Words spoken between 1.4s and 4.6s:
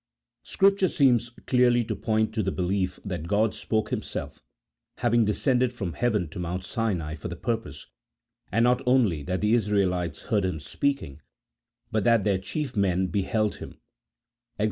clearly to point to the belief that God spoke Himself,